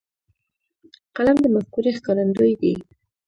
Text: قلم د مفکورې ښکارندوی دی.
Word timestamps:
قلم 1.15 1.37
د 1.41 1.45
مفکورې 1.55 1.91
ښکارندوی 1.97 2.53
دی. 2.61 2.73